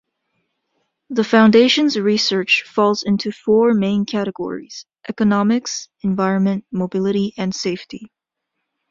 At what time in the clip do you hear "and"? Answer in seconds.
7.37-7.53